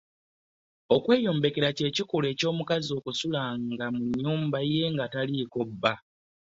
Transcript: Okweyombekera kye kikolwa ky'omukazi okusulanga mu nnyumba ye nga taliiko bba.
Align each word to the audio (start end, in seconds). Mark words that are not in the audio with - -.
Okweyombekera 0.95 1.69
kye 1.77 1.89
kikolwa 1.95 2.31
ky'omukazi 2.39 2.89
okusulanga 2.99 3.85
mu 3.95 4.03
nnyumba 4.09 4.59
ye 4.73 4.83
nga 4.93 5.05
taliiko 5.13 5.59
bba. 5.69 5.93